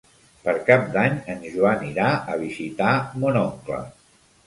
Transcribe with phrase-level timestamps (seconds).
[0.45, 3.89] Per Cap d'Any en Joan irà a visitar mon oncle.